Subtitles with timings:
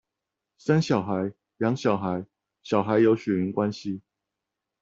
[0.57, 2.25] 生小孩、養小孩、
[2.63, 4.01] 小孩有血緣關係